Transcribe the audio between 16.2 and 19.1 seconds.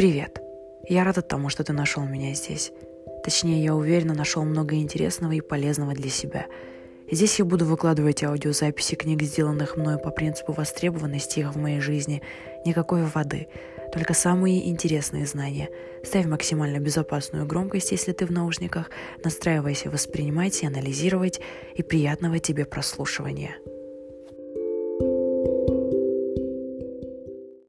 максимально безопасную громкость, если ты в наушниках.